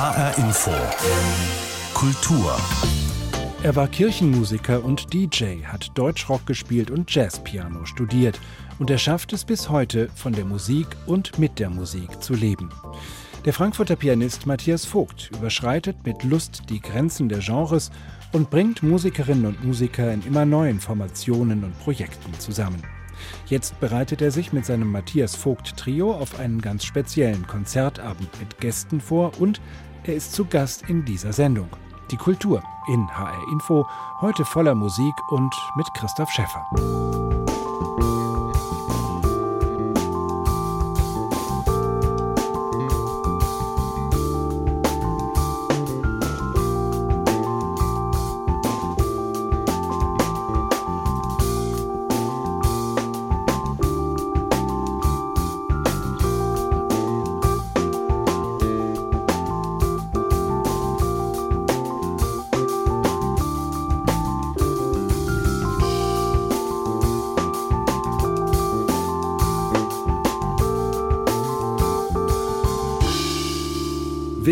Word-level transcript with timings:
HR 0.00 0.38
Info. 0.38 0.70
Kultur. 1.92 2.56
Er 3.62 3.76
war 3.76 3.86
Kirchenmusiker 3.86 4.82
und 4.82 5.12
DJ, 5.12 5.62
hat 5.66 5.90
Deutschrock 5.92 6.46
gespielt 6.46 6.90
und 6.90 7.14
Jazzpiano 7.14 7.84
studiert. 7.84 8.40
Und 8.78 8.88
er 8.88 8.96
schafft 8.96 9.34
es 9.34 9.44
bis 9.44 9.68
heute, 9.68 10.08
von 10.14 10.32
der 10.32 10.46
Musik 10.46 10.86
und 11.04 11.38
mit 11.38 11.58
der 11.58 11.68
Musik 11.68 12.22
zu 12.22 12.32
leben. 12.32 12.70
Der 13.44 13.52
Frankfurter 13.52 13.94
Pianist 13.94 14.46
Matthias 14.46 14.86
Vogt 14.86 15.32
überschreitet 15.36 15.98
mit 16.06 16.24
Lust 16.24 16.62
die 16.70 16.80
Grenzen 16.80 17.28
der 17.28 17.40
Genres 17.40 17.90
und 18.32 18.48
bringt 18.48 18.82
Musikerinnen 18.82 19.44
und 19.44 19.62
Musiker 19.62 20.10
in 20.10 20.22
immer 20.22 20.46
neuen 20.46 20.80
Formationen 20.80 21.62
und 21.62 21.78
Projekten 21.80 22.32
zusammen. 22.38 22.82
Jetzt 23.46 23.78
bereitet 23.80 24.22
er 24.22 24.30
sich 24.30 24.54
mit 24.54 24.64
seinem 24.64 24.90
Matthias 24.90 25.36
Vogt 25.36 25.76
Trio 25.76 26.12
auf 26.12 26.40
einen 26.40 26.62
ganz 26.62 26.86
speziellen 26.86 27.46
Konzertabend 27.46 28.30
mit 28.40 28.58
Gästen 28.60 28.98
vor 29.02 29.32
und 29.38 29.60
er 30.04 30.14
ist 30.14 30.32
zu 30.32 30.44
Gast 30.44 30.88
in 30.88 31.04
dieser 31.04 31.32
Sendung. 31.32 31.68
Die 32.10 32.16
Kultur 32.16 32.62
in 32.88 33.08
HR 33.08 33.52
Info, 33.52 33.86
heute 34.20 34.44
voller 34.44 34.74
Musik 34.74 35.14
und 35.28 35.54
mit 35.76 35.86
Christoph 35.94 36.30
Schäffer. 36.30 37.29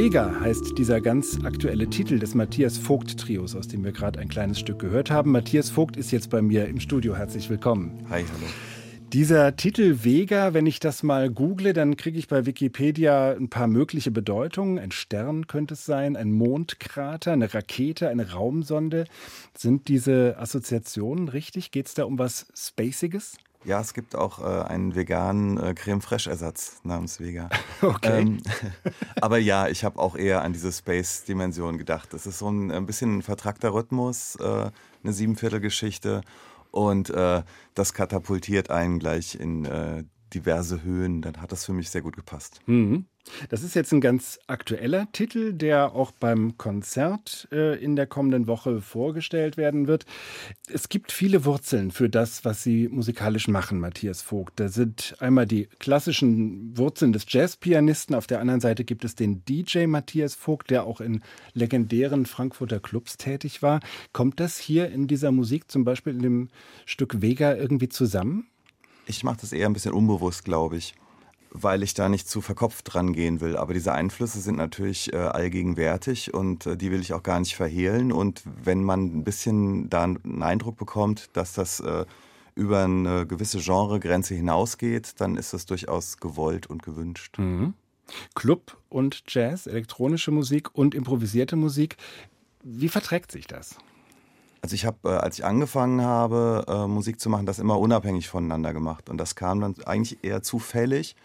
Vega 0.08 0.40
heißt 0.40 0.78
dieser 0.78 1.02
ganz 1.02 1.38
aktuelle 1.44 1.90
Titel 1.90 2.18
des 2.18 2.34
Matthias 2.34 2.78
Vogt 2.78 3.20
Trios, 3.20 3.54
aus 3.54 3.68
dem 3.68 3.84
wir 3.84 3.92
gerade 3.92 4.18
ein 4.18 4.30
kleines 4.30 4.58
Stück 4.58 4.78
gehört 4.78 5.10
haben. 5.10 5.32
Matthias 5.32 5.68
Vogt 5.68 5.98
ist 5.98 6.12
jetzt 6.12 6.30
bei 6.30 6.40
mir 6.40 6.66
im 6.66 6.80
Studio. 6.80 7.14
Herzlich 7.14 7.50
willkommen. 7.50 8.06
Hi, 8.08 8.24
hallo. 8.24 8.50
Dieser 9.12 9.54
Titel 9.56 9.98
Vega, 10.04 10.54
wenn 10.54 10.64
ich 10.64 10.80
das 10.80 11.02
mal 11.02 11.28
google, 11.28 11.74
dann 11.74 11.98
kriege 11.98 12.18
ich 12.18 12.26
bei 12.26 12.46
Wikipedia 12.46 13.32
ein 13.32 13.50
paar 13.50 13.66
mögliche 13.66 14.10
Bedeutungen. 14.10 14.78
Ein 14.78 14.92
Stern 14.92 15.46
könnte 15.46 15.74
es 15.74 15.84
sein, 15.84 16.16
ein 16.16 16.32
Mondkrater, 16.32 17.32
eine 17.32 17.52
Rakete, 17.52 18.08
eine 18.08 18.32
Raumsonde. 18.32 19.04
Sind 19.58 19.88
diese 19.88 20.36
Assoziationen 20.38 21.28
richtig? 21.28 21.70
Geht 21.70 21.86
es 21.86 21.92
da 21.92 22.04
um 22.04 22.18
was 22.18 22.46
Spaciges? 22.56 23.36
Ja, 23.64 23.80
es 23.80 23.92
gibt 23.92 24.14
auch 24.14 24.38
äh, 24.38 24.62
einen 24.68 24.94
veganen 24.94 25.58
äh, 25.58 25.74
Creme 25.74 26.00
Fraiche 26.00 26.30
Ersatz 26.30 26.80
namens 26.84 27.20
Vega. 27.20 27.48
Okay. 27.80 28.22
Ähm, 28.22 28.42
aber 29.20 29.38
ja, 29.38 29.68
ich 29.68 29.84
habe 29.84 30.00
auch 30.00 30.16
eher 30.16 30.42
an 30.42 30.52
diese 30.52 30.72
Space-Dimension 30.72 31.78
gedacht. 31.78 32.12
Es 32.12 32.26
ist 32.26 32.38
so 32.38 32.50
ein, 32.50 32.72
ein 32.72 32.86
bisschen 32.86 33.18
ein 33.18 33.22
vertrackter 33.22 33.72
Rhythmus, 33.72 34.34
äh, 34.36 34.70
eine 35.04 35.12
Siebenviertelgeschichte 35.12 36.22
und 36.72 37.10
äh, 37.10 37.42
das 37.74 37.94
katapultiert 37.94 38.70
einen 38.70 38.98
gleich 38.98 39.36
in 39.36 39.64
äh, 39.64 40.02
diverse 40.34 40.82
Höhen. 40.82 41.22
Dann 41.22 41.40
hat 41.40 41.52
das 41.52 41.64
für 41.64 41.72
mich 41.72 41.90
sehr 41.90 42.02
gut 42.02 42.16
gepasst. 42.16 42.60
Mhm. 42.66 43.06
Das 43.48 43.62
ist 43.62 43.74
jetzt 43.74 43.92
ein 43.92 44.00
ganz 44.00 44.38
aktueller 44.46 45.10
Titel, 45.12 45.52
der 45.52 45.92
auch 45.94 46.10
beim 46.12 46.56
Konzert 46.56 47.48
äh, 47.52 47.82
in 47.82 47.96
der 47.96 48.06
kommenden 48.06 48.46
Woche 48.46 48.80
vorgestellt 48.80 49.56
werden 49.56 49.86
wird. 49.86 50.06
Es 50.72 50.88
gibt 50.88 51.12
viele 51.12 51.44
Wurzeln 51.44 51.90
für 51.90 52.08
das, 52.08 52.44
was 52.44 52.62
Sie 52.62 52.88
musikalisch 52.88 53.48
machen, 53.48 53.80
Matthias 53.80 54.22
Vogt. 54.22 54.58
Da 54.60 54.68
sind 54.68 55.16
einmal 55.20 55.46
die 55.46 55.68
klassischen 55.78 56.76
Wurzeln 56.76 57.12
des 57.12 57.26
Jazzpianisten, 57.28 58.14
auf 58.14 58.26
der 58.26 58.40
anderen 58.40 58.60
Seite 58.60 58.84
gibt 58.84 59.04
es 59.04 59.14
den 59.14 59.44
DJ 59.44 59.86
Matthias 59.86 60.34
Vogt, 60.34 60.70
der 60.70 60.84
auch 60.84 61.00
in 61.00 61.22
legendären 61.52 62.26
Frankfurter 62.26 62.80
Clubs 62.80 63.16
tätig 63.16 63.62
war. 63.62 63.80
Kommt 64.12 64.40
das 64.40 64.58
hier 64.58 64.90
in 64.90 65.06
dieser 65.06 65.32
Musik, 65.32 65.70
zum 65.70 65.84
Beispiel 65.84 66.14
in 66.14 66.22
dem 66.22 66.48
Stück 66.86 67.20
Vega, 67.20 67.54
irgendwie 67.54 67.88
zusammen? 67.88 68.48
Ich 69.08 69.24
mache 69.24 69.38
das 69.40 69.52
eher 69.52 69.66
ein 69.66 69.72
bisschen 69.72 69.94
unbewusst, 69.94 70.44
glaube 70.44 70.76
ich, 70.76 70.94
weil 71.50 71.82
ich 71.82 71.94
da 71.94 72.10
nicht 72.10 72.28
zu 72.28 72.42
verkopft 72.42 72.92
dran 72.92 73.14
gehen 73.14 73.40
will. 73.40 73.56
Aber 73.56 73.72
diese 73.72 73.92
Einflüsse 73.92 74.38
sind 74.40 74.56
natürlich 74.56 75.12
äh, 75.14 75.16
allgegenwärtig 75.16 76.34
und 76.34 76.66
äh, 76.66 76.76
die 76.76 76.90
will 76.90 77.00
ich 77.00 77.14
auch 77.14 77.22
gar 77.22 77.40
nicht 77.40 77.56
verhehlen. 77.56 78.12
Und 78.12 78.42
wenn 78.44 78.84
man 78.84 79.04
ein 79.06 79.24
bisschen 79.24 79.88
da 79.88 80.04
einen 80.04 80.42
Eindruck 80.42 80.76
bekommt, 80.76 81.30
dass 81.32 81.54
das 81.54 81.80
äh, 81.80 82.04
über 82.54 82.84
eine 82.84 83.26
gewisse 83.26 83.60
Genregrenze 83.60 84.34
hinausgeht, 84.34 85.14
dann 85.20 85.36
ist 85.36 85.54
das 85.54 85.64
durchaus 85.64 86.18
gewollt 86.18 86.66
und 86.66 86.82
gewünscht. 86.82 87.38
Mhm. 87.38 87.72
Club 88.34 88.76
und 88.90 89.22
Jazz, 89.28 89.66
elektronische 89.66 90.32
Musik 90.32 90.74
und 90.74 90.94
improvisierte 90.94 91.56
Musik. 91.56 91.96
Wie 92.62 92.88
verträgt 92.88 93.32
sich 93.32 93.46
das? 93.46 93.78
Also 94.62 94.74
ich 94.74 94.84
habe, 94.84 94.98
äh, 95.04 95.16
als 95.16 95.38
ich 95.38 95.44
angefangen 95.44 96.02
habe, 96.02 96.64
äh, 96.68 96.86
Musik 96.86 97.20
zu 97.20 97.30
machen, 97.30 97.46
das 97.46 97.58
immer 97.58 97.78
unabhängig 97.78 98.28
voneinander 98.28 98.72
gemacht. 98.72 99.08
Und 99.08 99.18
das 99.18 99.34
kam 99.34 99.60
dann 99.60 99.74
eigentlich 99.84 100.22
eher 100.22 100.42
zufällig 100.42 101.16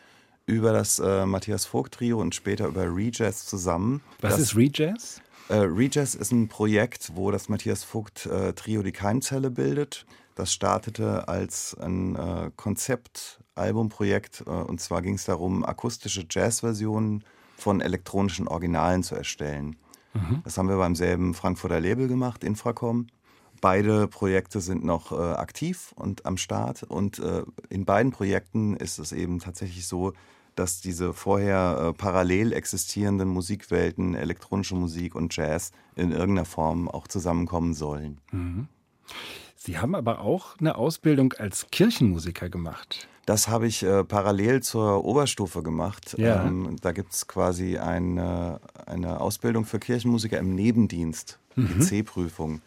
über 0.46 0.74
das 0.74 1.00
äh, 1.00 1.26
Matthias 1.26 1.66
Vogt 1.66 1.96
Trio 1.96 2.20
und 2.20 2.36
später 2.36 2.68
über 2.68 2.84
Rejazz 2.84 3.46
zusammen. 3.46 4.02
Was 4.22 4.34
das, 4.34 4.42
ist 4.42 4.56
Rejazz? 4.56 5.22
Äh, 5.50 5.56
Rejazz 5.56 6.16
ist 6.16 6.32
ein 6.32 6.48
Projekt, 6.48 7.12
wo 7.16 7.32
das 7.32 7.50
Matthias 7.50 7.84
Vogt 7.84 8.26
äh, 8.26 8.54
Trio 8.54 8.84
die 8.84 8.92
Keimzelle 8.92 9.50
bildet. 9.50 10.06
Das 10.36 10.52
startete 10.52 11.28
als 11.28 11.78
ein 11.80 12.16
äh, 12.16 12.52
Konzeptalbumprojekt. 12.56 14.44
Äh, 14.46 14.50
und 14.50 14.82
zwar 14.82 15.02
ging 15.02 15.16
es 15.16 15.26
darum, 15.26 15.64
akustische 15.64 16.26
Jazzversionen 16.30 17.24
von 17.58 17.82
elektronischen 17.82 18.48
Originalen 18.48 19.04
zu 19.04 19.16
erstellen. 19.16 19.78
Mhm. 20.14 20.42
Das 20.44 20.58
haben 20.58 20.70
wir 20.70 20.78
beim 20.78 20.96
selben 20.96 21.34
Frankfurter 21.34 21.80
Label 21.80 22.08
gemacht, 22.08 22.44
Infracom. 22.44 23.08
Beide 23.64 24.10
Projekte 24.10 24.60
sind 24.60 24.84
noch 24.84 25.14
äh, 25.14 25.16
aktiv 25.16 25.94
und 25.96 26.26
am 26.26 26.36
Start. 26.36 26.84
Und 26.84 27.20
äh, 27.20 27.44
in 27.70 27.86
beiden 27.86 28.12
Projekten 28.12 28.76
ist 28.76 29.00
es 29.00 29.14
eben 29.14 29.40
tatsächlich 29.40 29.88
so, 29.88 30.12
dass 30.56 30.82
diese 30.82 31.14
vorher 31.14 31.78
äh, 31.80 31.94
parallel 31.94 32.52
existierenden 32.52 33.30
Musikwelten, 33.30 34.16
elektronische 34.16 34.76
Musik 34.76 35.16
und 35.16 35.34
Jazz, 35.34 35.72
in 35.96 36.12
irgendeiner 36.12 36.44
Form 36.44 36.90
auch 36.90 37.08
zusammenkommen 37.08 37.74
sollen. 37.74 38.20
Mhm. 38.34 38.68
Sie 39.56 39.80
haben 39.80 39.96
aber 39.96 40.20
auch 40.20 40.60
eine 40.60 40.76
Ausbildung 40.76 41.32
als 41.32 41.68
Kirchenmusiker 41.72 42.50
gemacht. 42.50 43.08
Das 43.26 43.48
habe 43.48 43.68
ich 43.68 43.82
äh, 43.84 44.04
parallel 44.04 44.62
zur 44.62 45.06
Oberstufe 45.06 45.64
gemacht. 45.64 46.18
Ja. 46.18 46.44
Ähm, 46.44 46.76
da 46.82 46.92
gibt 46.92 47.14
es 47.14 47.30
quasi 47.30 47.78
eine, 47.78 48.60
eine 48.86 49.22
Ausbildung 49.22 49.64
für 49.64 49.80
Kirchenmusiker 49.80 50.38
im 50.38 50.54
Nebendienst, 50.54 51.40
mhm. 51.56 51.70
die 51.70 51.80
C-Prüfung. 51.80 52.62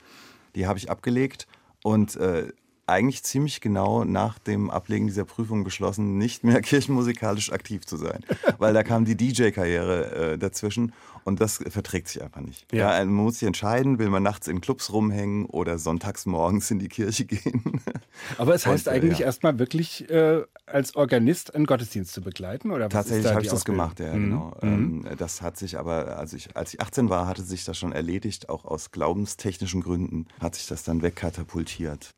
Die 0.56 0.66
habe 0.66 0.78
ich 0.78 0.90
abgelegt 0.90 1.46
und 1.84 2.16
äh, 2.16 2.48
eigentlich 2.86 3.22
ziemlich 3.24 3.60
genau 3.60 4.04
nach 4.04 4.38
dem 4.38 4.70
Ablegen 4.70 5.06
dieser 5.06 5.24
Prüfung 5.24 5.64
beschlossen, 5.64 6.18
nicht 6.18 6.44
mehr 6.44 6.60
kirchenmusikalisch 6.62 7.52
aktiv 7.52 7.84
zu 7.84 7.96
sein. 7.96 8.24
Weil 8.58 8.74
da 8.74 8.82
kam 8.82 9.04
die 9.04 9.16
DJ-Karriere 9.16 10.32
äh, 10.32 10.38
dazwischen 10.38 10.92
und 11.24 11.40
das 11.40 11.56
verträgt 11.68 12.06
sich 12.06 12.22
einfach 12.22 12.40
nicht. 12.40 12.72
Ja. 12.72 12.96
ja. 12.96 13.04
man 13.04 13.14
muss 13.14 13.40
sich 13.40 13.46
entscheiden, 13.48 13.98
will 13.98 14.08
man 14.08 14.22
nachts 14.22 14.46
in 14.46 14.60
Clubs 14.60 14.92
rumhängen 14.92 15.46
oder 15.46 15.78
sonntags 15.78 16.24
morgens 16.26 16.70
in 16.70 16.78
die 16.78 16.88
Kirche 16.88 17.24
gehen. 17.24 17.82
Aber 18.38 18.54
es 18.54 18.64
heißt 18.64 18.86
und, 18.86 18.92
äh, 18.92 18.96
eigentlich 18.96 19.18
ja. 19.18 19.26
erstmal 19.26 19.58
wirklich 19.58 20.08
äh, 20.08 20.42
als 20.66 20.94
Organist 20.94 21.54
einen 21.56 21.66
Gottesdienst 21.66 22.12
zu 22.12 22.20
begleiten, 22.20 22.70
oder? 22.70 22.88
Tatsächlich 22.88 23.26
habe 23.26 23.42
ich 23.42 23.48
das 23.48 23.64
gemacht, 23.64 23.98
ja, 23.98 24.14
mhm. 24.14 24.24
genau. 24.24 24.56
Mhm. 24.62 25.04
Ähm, 25.06 25.16
das 25.18 25.42
hat 25.42 25.56
sich 25.56 25.78
aber, 25.78 26.16
also 26.18 26.36
ich, 26.36 26.56
als 26.56 26.72
ich 26.74 26.80
18 26.80 27.10
war, 27.10 27.26
hatte 27.26 27.42
sich 27.42 27.64
das 27.64 27.76
schon 27.76 27.90
erledigt, 27.90 28.48
auch 28.48 28.64
aus 28.64 28.92
glaubenstechnischen 28.92 29.80
Gründen 29.82 30.26
hat 30.40 30.54
sich 30.54 30.68
das 30.68 30.84
dann 30.84 31.02
wegkatapultiert. 31.02 32.14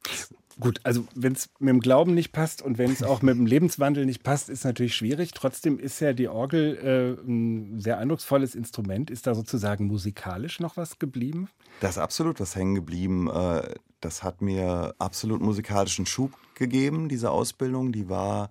Gut, 0.60 0.80
also 0.82 1.06
wenn 1.14 1.34
es 1.34 1.50
mit 1.60 1.68
dem 1.68 1.80
Glauben 1.80 2.14
nicht 2.14 2.32
passt 2.32 2.62
und 2.62 2.78
wenn 2.78 2.90
es 2.90 3.04
auch 3.04 3.22
mit 3.22 3.36
dem 3.36 3.46
Lebenswandel 3.46 4.04
nicht 4.06 4.24
passt, 4.24 4.48
ist 4.48 4.64
natürlich 4.64 4.96
schwierig. 4.96 5.32
Trotzdem 5.32 5.78
ist 5.78 6.00
ja 6.00 6.12
die 6.12 6.28
Orgel 6.28 6.76
äh, 6.76 7.28
ein 7.28 7.78
sehr 7.78 7.98
eindrucksvolles 7.98 8.56
Instrument. 8.56 9.10
Ist 9.10 9.28
da 9.28 9.34
sozusagen 9.34 9.86
musikalisch 9.86 10.58
noch 10.58 10.76
was 10.76 10.98
geblieben? 10.98 11.48
Da 11.80 11.88
ist 11.88 11.98
absolut 11.98 12.40
was 12.40 12.56
hängen 12.56 12.74
geblieben. 12.74 13.30
Äh, 13.30 13.74
das 14.00 14.24
hat 14.24 14.42
mir 14.42 14.94
absolut 14.98 15.40
musikalischen 15.40 16.06
Schub 16.06 16.32
gegeben, 16.54 17.08
diese 17.08 17.30
Ausbildung. 17.30 17.92
Die 17.92 18.08
war 18.08 18.50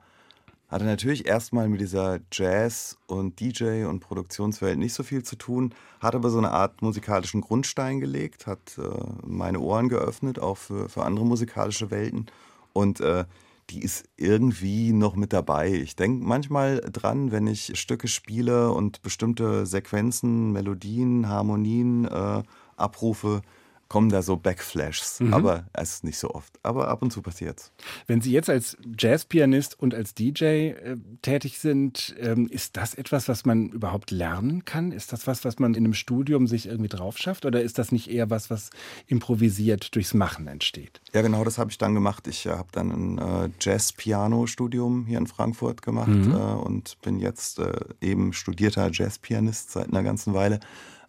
hatte 0.67 0.85
natürlich 0.85 1.25
erstmal 1.25 1.69
mit 1.69 1.79
dieser 1.79 2.19
Jazz- 2.31 2.97
und 3.07 3.39
DJ- 3.39 3.85
und 3.85 4.01
Produktionswelt 4.01 4.77
nicht 4.77 4.93
so 4.93 5.03
viel 5.03 5.23
zu 5.23 5.37
tun, 5.37 5.73
hat 6.01 6.13
aber 6.13 6.29
so 6.29 6.37
eine 6.37 6.51
Art 6.51 6.81
musikalischen 6.81 7.41
Grundstein 7.41 7.99
gelegt, 7.99 8.47
hat 8.47 8.77
äh, 8.77 8.81
meine 9.25 9.59
Ohren 9.59 9.87
geöffnet, 9.87 10.39
auch 10.39 10.57
für, 10.57 10.89
für 10.89 11.05
andere 11.05 11.25
musikalische 11.25 11.89
Welten. 11.89 12.25
Und 12.73 12.99
äh, 12.99 13.25
die 13.69 13.81
ist 13.81 14.05
irgendwie 14.15 14.93
noch 14.93 15.15
mit 15.15 15.33
dabei. 15.33 15.71
Ich 15.73 15.95
denke 15.95 16.25
manchmal 16.25 16.79
dran, 16.81 17.31
wenn 17.31 17.47
ich 17.47 17.77
Stücke 17.79 18.07
spiele 18.07 18.71
und 18.71 19.01
bestimmte 19.01 19.65
Sequenzen, 19.65 20.51
Melodien, 20.51 21.27
Harmonien 21.27 22.05
äh, 22.05 22.43
abrufe, 22.77 23.41
kommen 23.87 24.09
da 24.09 24.21
so 24.21 24.37
Backflashs, 24.37 25.19
mhm. 25.19 25.33
aber 25.33 25.65
es 25.73 25.95
ist 25.95 26.03
nicht 26.03 26.17
so 26.17 26.31
oft. 26.31 26.59
Aber 26.63 26.87
ab 26.87 27.01
und 27.01 27.11
zu 27.11 27.21
passiert's. 27.21 27.71
Wenn 28.05 28.21
Sie 28.21 28.31
jetzt 28.31 28.49
als 28.49 28.77
Jazzpianist 28.97 29.79
und 29.79 29.93
als 29.93 30.13
DJ 30.13 30.43
äh, 30.43 30.97
tätig 31.21 31.59
sind, 31.59 32.15
ähm, 32.19 32.47
ist 32.47 32.77
das 32.77 32.95
etwas, 32.95 33.27
was 33.27 33.45
man 33.45 33.69
überhaupt 33.69 34.11
lernen 34.11 34.65
kann? 34.65 34.91
Ist 34.91 35.13
das 35.13 35.27
was, 35.27 35.45
was 35.45 35.59
man 35.59 35.73
in 35.73 35.85
einem 35.85 35.93
Studium 35.93 36.47
sich 36.47 36.67
irgendwie 36.67 36.89
drauf 36.89 37.17
schafft? 37.17 37.45
Oder 37.45 37.61
ist 37.61 37.77
das 37.77 37.91
nicht 37.91 38.09
eher 38.09 38.29
was, 38.29 38.49
was 38.49 38.69
improvisiert 39.07 39.95
durchs 39.95 40.13
Machen 40.13 40.47
entsteht? 40.47 41.01
Ja, 41.13 41.21
genau, 41.21 41.43
das 41.43 41.57
habe 41.57 41.71
ich 41.71 41.77
dann 41.77 41.93
gemacht. 41.93 42.27
Ich 42.27 42.45
äh, 42.45 42.49
habe 42.49 42.69
dann 42.71 42.91
ein 42.91 43.17
äh, 43.17 43.49
Jazz-Piano-Studium 43.59 45.05
hier 45.05 45.17
in 45.17 45.27
Frankfurt 45.27 45.81
gemacht 45.81 46.07
mhm. 46.07 46.33
äh, 46.33 46.35
und 46.35 46.97
bin 47.01 47.19
jetzt 47.19 47.59
äh, 47.59 47.71
eben 48.01 48.33
studierter 48.33 48.89
Jazzpianist 48.91 49.71
seit 49.71 49.87
einer 49.87 50.03
ganzen 50.03 50.33
Weile. 50.33 50.59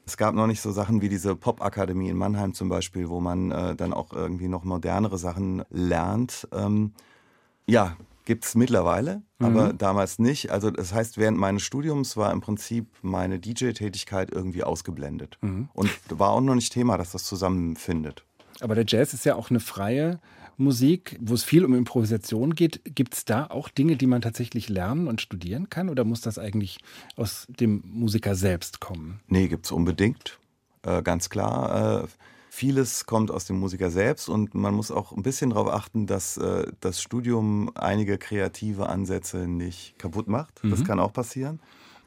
Es 0.09 0.17
gab 0.17 0.35
noch 0.35 0.47
nicht 0.47 0.63
so 0.63 0.73
Sachen 0.73 1.03
wie 1.03 1.11
diese 1.11 1.37
Popakademie 1.37 2.09
in 2.09 2.17
Mannheim 2.17 2.55
zum 2.55 2.71
Beispiel, 2.71 3.11
wo 3.11 3.21
man 3.21 3.51
äh, 3.51 3.77
dann 3.77 3.93
auch 3.93 4.11
irgendwie 4.15 4.49
noch 4.49 4.65
modernere 4.65 5.19
Sachen 5.19 5.63
lernt. 5.69 6.49
Ähm, 6.51 6.95
ja, 7.67 7.95
gibt 8.25 8.47
es 8.47 8.55
mittlerweile, 8.55 9.21
mhm. 9.39 9.47
aber 9.47 9.73
damals 9.75 10.19
nicht. 10.19 10.51
Also 10.51 10.71
das 10.71 10.95
heißt, 10.95 11.19
während 11.19 11.37
meines 11.37 11.63
Studiums 11.63 12.17
war 12.17 12.33
im 12.33 12.41
Prinzip 12.41 12.87
meine 13.03 13.39
DJ-Tätigkeit 13.39 14.33
irgendwie 14.33 14.65
ausgeblendet. 14.65 15.37
Mhm. 15.43 15.69
Und 15.75 15.91
war 16.09 16.31
auch 16.31 16.41
noch 16.41 16.55
nicht 16.55 16.73
Thema, 16.73 16.97
dass 16.97 17.13
das 17.13 17.25
zusammenfindet. 17.25 18.25
Aber 18.61 18.75
der 18.75 18.85
Jazz 18.89 19.13
ist 19.13 19.27
ja 19.27 19.35
auch 19.35 19.51
eine 19.51 19.61
freie 19.61 20.21
Musik, 20.59 21.17
wo 21.21 21.35
es 21.35 21.45
viel 21.45 21.65
um 21.65 21.75
Improvisation 21.75 22.55
geht. 22.55 22.81
Gibt 22.85 23.15
es 23.15 23.25
da 23.25 23.47
auch 23.47 23.69
Dinge, 23.69 23.97
die 23.97 24.07
man 24.07 24.21
tatsächlich 24.21 24.69
lernen 24.69 25.07
und 25.07 25.21
studieren 25.21 25.71
kann? 25.71 25.89
Oder 25.89 26.05
muss 26.05 26.21
das 26.21 26.39
eigentlich 26.39 26.79
aus 27.17 27.47
dem 27.49 27.83
Musiker 27.87 28.35
selbst 28.35 28.81
kommen? 28.81 29.21
Nee, 29.29 29.49
gibt 29.49 29.67
es 29.67 29.73
unbedingt. 29.73 30.39
Äh, 30.83 31.03
ganz 31.03 31.31
klar. 31.31 32.03
Äh, 32.03 32.07
vieles 32.51 33.07
kommt 33.07 33.31
aus 33.31 33.45
dem 33.45 33.61
Musiker 33.61 33.91
selbst 33.91 34.29
und 34.29 34.55
man 34.55 34.75
muss 34.75 34.91
auch 34.91 35.13
ein 35.13 35.23
bisschen 35.23 35.51
darauf 35.51 35.69
achten, 35.69 36.07
dass 36.09 36.37
äh, 36.37 36.67
das 36.81 37.01
Studium 37.01 37.71
einige 37.77 38.19
kreative 38.19 38.89
Ansätze 38.89 39.47
nicht 39.47 39.97
kaputt 39.99 40.27
macht. 40.27 40.65
Mhm. 40.65 40.71
Das 40.71 40.85
kann 40.85 40.99
auch 40.99 41.13
passieren. 41.13 41.61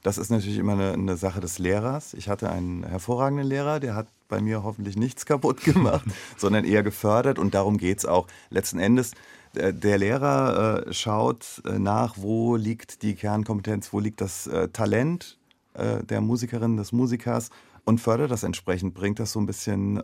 Das 0.03 0.17
ist 0.17 0.31
natürlich 0.31 0.57
immer 0.57 0.73
eine, 0.73 0.93
eine, 0.93 1.17
Sache 1.17 1.41
des 1.41 1.59
Lehrers. 1.59 2.13
Ich 2.15 2.27
hatte 2.27 2.49
einen 2.49 2.83
hervorragenden 2.83 3.47
Lehrer, 3.47 3.79
der 3.79 3.95
hat 3.95 4.07
bei 4.27 4.41
mir 4.41 4.63
hoffentlich 4.63 4.97
nichts 4.97 5.25
kaputt 5.25 5.61
gemacht, 5.63 6.05
sondern 6.37 6.65
eher 6.65 6.83
gefördert 6.83 7.37
und 7.37 7.53
darum 7.53 7.77
geht 7.77 7.99
es 7.99 8.05
auch. 8.05 8.27
Letzten 8.49 8.79
Endes, 8.79 9.11
äh, 9.55 9.73
der 9.73 9.97
Lehrer 9.97 10.87
äh, 10.87 10.93
schaut 10.93 11.61
äh, 11.65 11.77
nach, 11.77 12.15
wo 12.17 12.55
liegt 12.55 13.03
die 13.03 13.15
Kernkompetenz, 13.15 13.93
wo 13.93 13.99
liegt 13.99 14.21
das 14.21 14.49
Talent 14.73 15.37
der 15.73 16.19
Musikerin, 16.19 16.75
des 16.75 16.91
Musikers 16.91 17.49
und 17.85 18.01
fördert 18.01 18.29
das 18.29 18.43
entsprechend, 18.43 18.93
bringt 18.93 19.19
das 19.19 19.31
so 19.31 19.39
ein 19.39 19.45
bisschen 19.45 20.01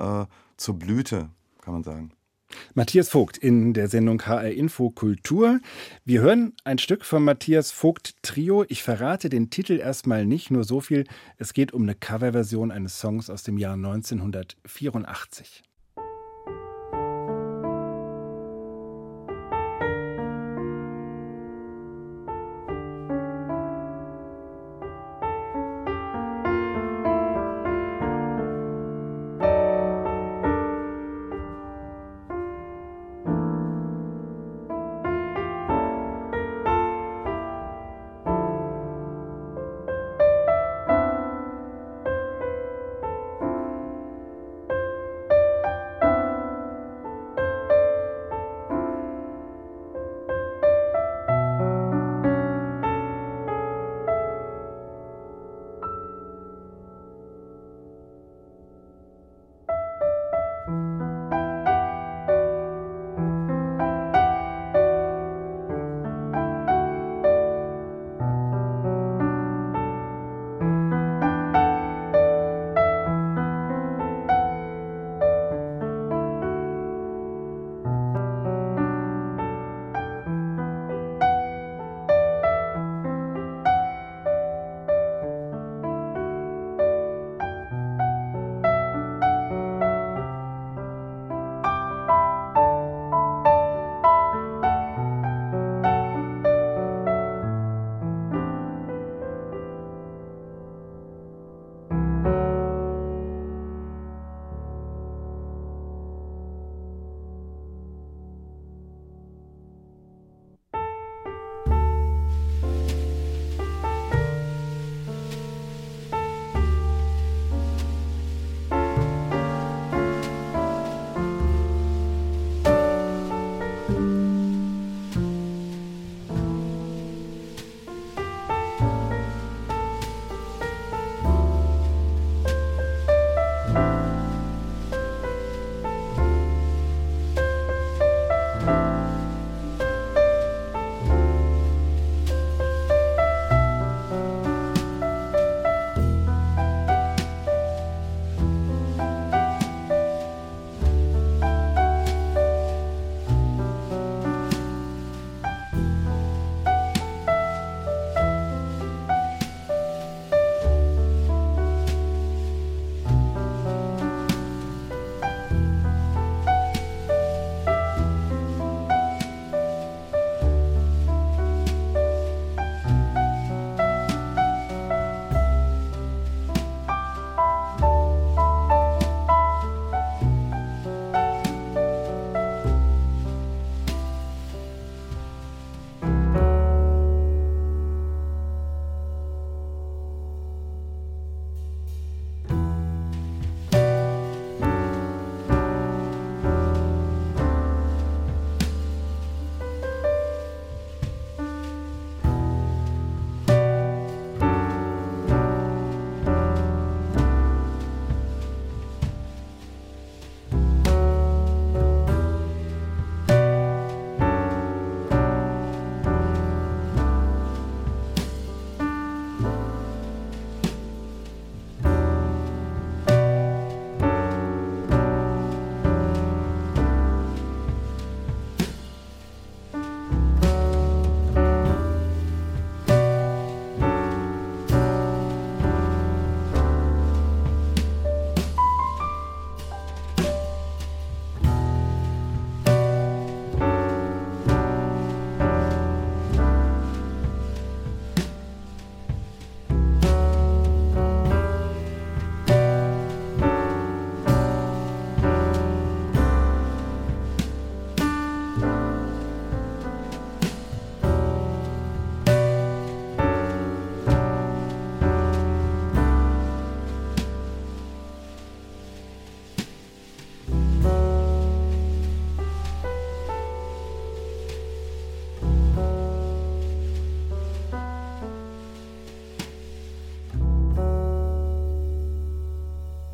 zur 0.55 0.79
Blüte, 0.79 1.27
kann 1.59 1.73
man 1.73 1.83
sagen. 1.83 2.11
Matthias 2.73 3.09
Vogt 3.09 3.37
in 3.37 3.73
der 3.73 3.87
Sendung 3.87 4.25
HR 4.25 4.51
Info 4.51 4.89
Kultur. 4.89 5.59
Wir 6.05 6.21
hören 6.21 6.53
ein 6.63 6.77
Stück 6.77 7.05
von 7.05 7.23
Matthias 7.23 7.71
Vogt 7.71 8.15
Trio. 8.21 8.65
Ich 8.67 8.83
verrate 8.83 9.29
den 9.29 9.49
Titel 9.49 9.79
erstmal 9.79 10.25
nicht, 10.25 10.51
nur 10.51 10.63
so 10.63 10.79
viel. 10.79 11.05
Es 11.37 11.53
geht 11.53 11.73
um 11.73 11.83
eine 11.83 11.95
Coverversion 11.95 12.71
eines 12.71 12.99
Songs 12.99 13.29
aus 13.29 13.43
dem 13.43 13.57
Jahr 13.57 13.73
1984. 13.73 15.63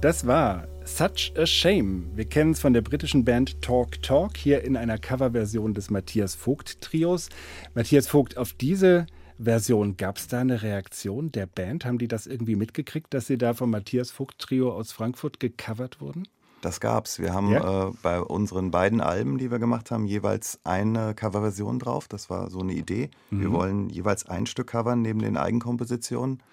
Das 0.04 0.28
war 0.28 0.68
Such 0.84 1.32
a 1.38 1.46
Shame. 1.46 2.12
Wir 2.14 2.26
kennen 2.26 2.52
es 2.52 2.60
von 2.60 2.74
der 2.74 2.82
britischen 2.82 3.24
Band 3.24 3.62
Talk 3.62 4.02
Talk, 4.02 4.36
hier 4.36 4.62
in 4.66 4.76
einer 4.76 4.98
Coverversion 4.98 5.74
des 5.74 5.90
Matthias 5.90 6.36
Vogt 6.36 6.82
Trios. 6.82 7.30
Matthias 7.74 8.10
Vogt, 8.10 8.38
auf 8.38 8.52
diese 8.52 9.06
Version, 9.40 9.96
gab 9.96 10.18
es 10.18 10.28
da 10.28 10.42
eine 10.42 10.62
Reaktion 10.62 11.32
der 11.32 11.46
Band? 11.46 11.86
Haben 11.86 12.00
die 12.00 12.10
das 12.10 12.28
irgendwie 12.28 12.58
mitgekriegt, 12.58 13.14
dass 13.14 13.28
sie 13.28 13.38
da 13.38 13.54
vom 13.54 13.72
Matthias 13.72 14.12
Vogt 14.12 14.40
Trio 14.40 14.74
aus 14.74 14.92
Frankfurt 14.92 15.40
gecovert 15.40 16.02
wurden? 16.02 16.28
Das 16.60 16.82
gab's. 16.82 17.20
Wir 17.20 17.34
haben 17.34 17.54
ja? 17.54 17.88
äh, 17.88 17.92
bei 18.04 18.20
unseren 18.20 18.72
beiden 18.72 19.00
Alben, 19.00 19.38
die 19.38 19.52
wir 19.52 19.60
gemacht 19.60 19.90
haben, 19.90 20.06
jeweils 20.06 20.60
eine 20.66 21.16
Coverversion 21.16 21.80
drauf. 21.80 22.10
Das 22.10 22.30
war 22.30 22.50
so 22.50 22.60
eine 22.60 22.74
Idee. 22.74 23.10
Mhm. 23.30 23.40
Wir 23.40 23.54
wollen 23.54 23.90
jeweils 23.90 24.26
ein 24.26 24.48
Stück 24.48 24.68
covern 24.68 25.02
neben 25.02 25.20
den 25.20 25.38
Eigenkompositionen. 25.38 26.44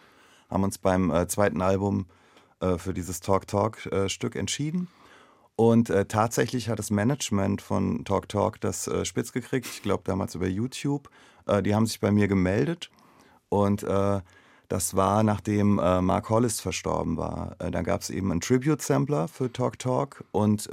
Haben 0.49 0.63
uns 0.63 0.79
beim 0.79 1.11
äh, 1.11 1.27
zweiten 1.27 1.63
Album 1.63 2.07
äh, 2.61 2.79
für 2.79 2.95
dieses 2.95 3.21
Talk 3.21 3.47
Talk 3.47 3.87
äh, 3.87 4.09
Stück 4.09 4.37
entschieden. 4.37 4.89
Und 5.61 5.91
äh, 5.91 6.07
tatsächlich 6.07 6.71
hat 6.71 6.79
das 6.79 6.91
Management 6.91 7.61
von 7.61 8.03
Talk 8.07 8.31
Talk 8.31 8.63
das 8.63 8.89
äh, 8.89 9.05
spitz 9.05 9.31
gekriegt. 9.31 9.67
Ich 9.67 9.83
glaube 9.83 10.03
damals 10.07 10.35
über 10.35 10.47
YouTube. 10.47 11.11
Äh, 11.47 11.63
die 11.63 11.75
haben 11.75 11.85
sich 11.85 12.01
bei 12.01 12.11
mir 12.11 12.29
gemeldet 12.29 12.91
und 13.51 13.83
äh, 13.83 14.21
das 14.69 14.97
war 14.97 15.23
nachdem 15.23 15.75
Mark 15.75 16.31
Hollis 16.31 16.61
verstorben 16.61 17.17
war. 17.17 17.57
da 17.59 17.83
gab 17.83 18.03
es 18.03 18.11
eben 18.11 18.31
einen 18.31 18.41
Tribute-Sampler 18.41 19.27
für 19.27 19.53
Talk 19.53 19.81
Talk 19.81 20.25
und 20.31 20.69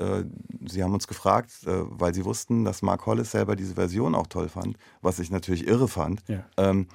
sie 0.68 0.84
haben 0.84 0.94
uns 0.94 1.08
gefragt, 1.08 1.50
weil 1.64 2.14
sie 2.14 2.24
wussten, 2.24 2.64
dass 2.64 2.84
Mark 2.84 3.08
Hollis 3.08 3.32
selber 3.32 3.56
diese 3.56 3.74
Version 3.74 4.14
auch 4.14 4.28
toll 4.28 4.50
fand, 4.50 4.78
was 5.02 5.18
ich 5.18 5.32
natürlich 5.32 5.66
irre 5.68 5.88
fand. 5.88 6.22
Ja. 6.28 6.46
Ähm, 6.58 6.90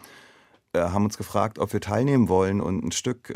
haben 0.76 1.04
uns 1.04 1.18
gefragt, 1.18 1.58
ob 1.58 1.72
wir 1.72 1.80
teilnehmen 1.80 2.28
wollen 2.28 2.60
und 2.60 2.84
ein 2.84 2.92
Stück 2.92 3.34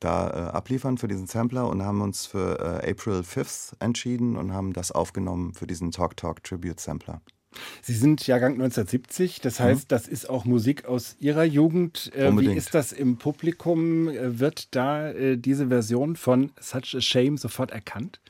da 0.00 0.28
äh, 0.28 0.32
abliefern 0.52 0.98
für 0.98 1.08
diesen 1.08 1.26
Sampler 1.26 1.68
und 1.68 1.82
haben 1.82 2.00
uns 2.00 2.26
für 2.26 2.82
äh, 2.82 2.90
April 2.90 3.20
5th 3.20 3.74
entschieden 3.80 4.36
und 4.36 4.52
haben 4.52 4.72
das 4.72 4.92
aufgenommen 4.92 5.54
für 5.54 5.66
diesen 5.66 5.90
Talk 5.90 6.16
Talk 6.16 6.42
Tribute 6.44 6.80
Sampler. 6.80 7.20
Sie 7.82 7.94
sind 7.94 8.26
Jahrgang 8.26 8.52
1970, 8.54 9.40
das 9.40 9.60
heißt, 9.60 9.84
mhm. 9.84 9.88
das 9.88 10.08
ist 10.08 10.28
auch 10.28 10.44
Musik 10.44 10.84
aus 10.84 11.16
Ihrer 11.18 11.44
Jugend. 11.44 12.12
Äh, 12.14 12.30
wie 12.38 12.54
ist 12.54 12.74
das 12.74 12.92
im 12.92 13.18
Publikum? 13.18 14.08
Äh, 14.08 14.38
wird 14.38 14.74
da 14.74 15.10
äh, 15.10 15.36
diese 15.36 15.68
Version 15.68 16.16
von 16.16 16.52
Such 16.60 16.94
a 16.96 17.00
Shame 17.00 17.38
sofort 17.38 17.70
erkannt? 17.70 18.20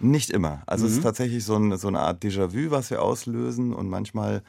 Nicht 0.00 0.30
immer. 0.30 0.62
Also 0.66 0.84
mhm. 0.84 0.86
es 0.86 0.92
ist 0.94 1.00
mhm. 1.00 1.04
tatsächlich 1.04 1.44
so, 1.44 1.56
ein, 1.56 1.76
so 1.76 1.88
eine 1.88 2.00
Art 2.00 2.22
Déjà-vu, 2.22 2.70
was 2.70 2.90
wir 2.90 3.02
auslösen 3.02 3.72
und 3.72 3.88
manchmal 3.88 4.42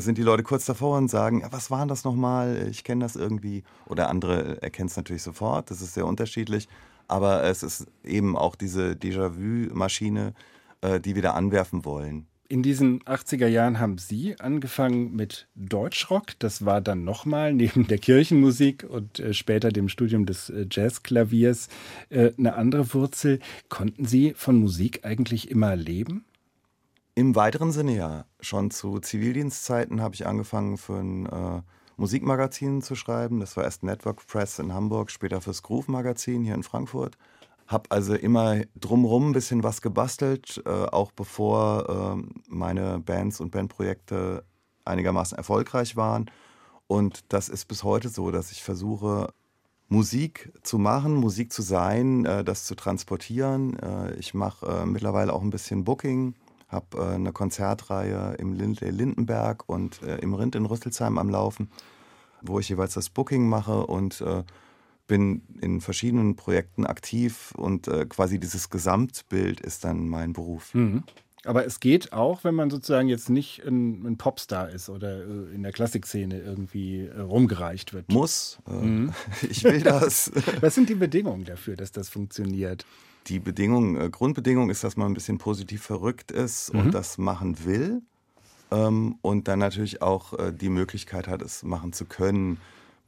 sind 0.00 0.18
die 0.18 0.22
Leute 0.22 0.42
kurz 0.42 0.66
davor 0.66 0.98
und 0.98 1.08
sagen, 1.08 1.44
was 1.50 1.70
war 1.70 1.86
das 1.86 2.04
nochmal? 2.04 2.68
Ich 2.70 2.84
kenne 2.84 3.04
das 3.04 3.16
irgendwie. 3.16 3.64
Oder 3.86 4.08
andere 4.08 4.62
erkennen 4.62 4.88
es 4.88 4.96
natürlich 4.96 5.22
sofort. 5.22 5.70
Das 5.70 5.80
ist 5.80 5.94
sehr 5.94 6.06
unterschiedlich. 6.06 6.68
Aber 7.08 7.42
es 7.44 7.62
ist 7.62 7.86
eben 8.04 8.36
auch 8.36 8.54
diese 8.54 8.92
Déjà-vu-Maschine, 8.92 10.34
äh, 10.80 11.00
die 11.00 11.14
wir 11.14 11.22
da 11.22 11.32
anwerfen 11.32 11.84
wollen. 11.84 12.26
In 12.48 12.62
diesen 12.62 13.02
80er 13.04 13.46
Jahren 13.46 13.80
haben 13.80 13.98
Sie 13.98 14.38
angefangen 14.38 15.16
mit 15.16 15.48
Deutschrock. 15.54 16.38
Das 16.38 16.64
war 16.64 16.80
dann 16.80 17.02
nochmal 17.04 17.52
neben 17.54 17.86
der 17.86 17.98
Kirchenmusik 17.98 18.84
und 18.88 19.18
äh, 19.20 19.34
später 19.34 19.70
dem 19.70 19.88
Studium 19.88 20.26
des 20.26 20.52
Jazzklaviers 20.70 21.68
eine 22.10 22.54
andere 22.54 22.92
Wurzel. 22.94 23.40
Konnten 23.68 24.04
Sie 24.04 24.34
von 24.36 24.56
Musik 24.56 25.04
eigentlich 25.04 25.50
immer 25.50 25.76
leben? 25.76 26.24
Im 27.14 27.36
weiteren 27.36 27.72
Sinne 27.72 27.94
ja. 27.94 28.24
Schon 28.40 28.70
zu 28.70 28.98
Zivildienstzeiten 28.98 30.00
habe 30.00 30.14
ich 30.14 30.26
angefangen 30.26 30.78
für 30.78 30.94
ein 30.94 31.26
äh, 31.26 31.62
Musikmagazin 31.98 32.80
zu 32.80 32.94
schreiben. 32.94 33.40
Das 33.40 33.56
war 33.56 33.64
erst 33.64 33.82
Network 33.82 34.26
Press 34.26 34.58
in 34.58 34.72
Hamburg, 34.72 35.10
später 35.10 35.42
fürs 35.42 35.62
Groove 35.62 35.88
Magazin 35.88 36.42
hier 36.42 36.54
in 36.54 36.62
Frankfurt. 36.62 37.18
Habe 37.66 37.90
also 37.90 38.14
immer 38.14 38.62
drumherum 38.76 39.28
ein 39.28 39.32
bisschen 39.32 39.62
was 39.62 39.82
gebastelt, 39.82 40.62
äh, 40.64 40.70
auch 40.70 41.12
bevor 41.12 42.16
äh, 42.16 42.42
meine 42.48 42.98
Bands 42.98 43.40
und 43.40 43.50
Bandprojekte 43.50 44.44
einigermaßen 44.86 45.36
erfolgreich 45.36 45.96
waren. 45.96 46.30
Und 46.86 47.30
das 47.32 47.50
ist 47.50 47.66
bis 47.68 47.84
heute 47.84 48.08
so, 48.08 48.30
dass 48.30 48.52
ich 48.52 48.62
versuche, 48.62 49.32
Musik 49.88 50.50
zu 50.62 50.78
machen, 50.78 51.14
Musik 51.14 51.52
zu 51.52 51.60
sein, 51.60 52.24
äh, 52.24 52.42
das 52.42 52.64
zu 52.64 52.74
transportieren. 52.74 53.78
Äh, 53.78 54.14
ich 54.14 54.32
mache 54.32 54.64
äh, 54.66 54.86
mittlerweile 54.86 55.34
auch 55.34 55.42
ein 55.42 55.50
bisschen 55.50 55.84
Booking 55.84 56.34
habe 56.72 56.98
äh, 56.98 57.14
eine 57.14 57.32
Konzertreihe 57.32 58.34
im 58.38 58.52
Lind 58.52 58.82
äh, 58.82 58.90
Lindenberg 58.90 59.68
und 59.68 60.02
äh, 60.02 60.16
im 60.18 60.34
Rind 60.34 60.54
in 60.54 60.66
Rüsselsheim 60.66 61.18
am 61.18 61.30
Laufen, 61.30 61.70
wo 62.40 62.58
ich 62.58 62.68
jeweils 62.68 62.94
das 62.94 63.10
Booking 63.10 63.48
mache 63.48 63.86
und 63.86 64.20
äh, 64.22 64.42
bin 65.06 65.42
in 65.60 65.80
verschiedenen 65.80 66.36
Projekten 66.36 66.86
aktiv 66.86 67.52
und 67.56 67.88
äh, 67.88 68.06
quasi 68.06 68.40
dieses 68.40 68.70
Gesamtbild 68.70 69.60
ist 69.60 69.84
dann 69.84 70.08
mein 70.08 70.32
Beruf. 70.32 70.74
Mhm. 70.74 71.04
Aber 71.44 71.66
es 71.66 71.80
geht 71.80 72.12
auch, 72.12 72.44
wenn 72.44 72.54
man 72.54 72.70
sozusagen 72.70 73.08
jetzt 73.08 73.28
nicht 73.28 73.64
ein, 73.66 74.06
ein 74.06 74.16
Popstar 74.16 74.70
ist 74.70 74.88
oder 74.88 75.24
äh, 75.24 75.54
in 75.54 75.62
der 75.62 75.72
Klassikszene 75.72 76.38
irgendwie 76.38 77.08
rumgereicht 77.08 77.92
wird. 77.92 78.10
Muss. 78.10 78.58
Mhm. 78.68 79.12
Ich 79.50 79.64
will 79.64 79.80
das. 79.82 80.30
Was 80.60 80.74
sind 80.74 80.88
die 80.88 80.94
Bedingungen 80.94 81.44
dafür, 81.44 81.76
dass 81.76 81.92
das 81.92 82.08
funktioniert? 82.08 82.86
die 83.28 83.38
Bedingung, 83.38 83.96
äh, 83.96 84.10
Grundbedingung 84.10 84.70
ist, 84.70 84.84
dass 84.84 84.96
man 84.96 85.12
ein 85.12 85.14
bisschen 85.14 85.38
positiv 85.38 85.82
verrückt 85.82 86.30
ist 86.30 86.72
mhm. 86.72 86.80
und 86.80 86.94
das 86.94 87.18
machen 87.18 87.64
will. 87.64 88.02
Ähm, 88.70 89.16
und 89.22 89.48
dann 89.48 89.58
natürlich 89.58 90.02
auch 90.02 90.38
äh, 90.38 90.52
die 90.52 90.68
Möglichkeit 90.68 91.28
hat, 91.28 91.42
es 91.42 91.62
machen 91.62 91.92
zu 91.92 92.04
können. 92.06 92.58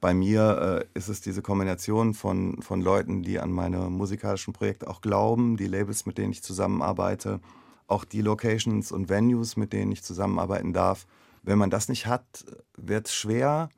Bei 0.00 0.12
mir 0.12 0.84
äh, 0.94 0.98
ist 0.98 1.08
es 1.08 1.20
diese 1.22 1.40
Kombination 1.40 2.14
von, 2.14 2.60
von 2.60 2.82
Leuten, 2.82 3.22
die 3.22 3.40
an 3.40 3.50
meine 3.50 3.88
musikalischen 3.88 4.52
Projekte 4.52 4.88
auch 4.88 5.00
glauben, 5.00 5.56
die 5.56 5.66
Labels, 5.66 6.04
mit 6.04 6.18
denen 6.18 6.32
ich 6.32 6.42
zusammenarbeite, 6.42 7.40
auch 7.86 8.04
die 8.04 8.22
Locations 8.22 8.92
und 8.92 9.08
Venues, 9.08 9.56
mit 9.56 9.72
denen 9.72 9.92
ich 9.92 10.02
zusammenarbeiten 10.02 10.72
darf. 10.72 11.06
Wenn 11.42 11.58
man 11.58 11.70
das 11.70 11.88
nicht 11.88 12.06
hat, 12.06 12.44
wird 12.76 13.08
es 13.08 13.14
schwer, 13.14 13.68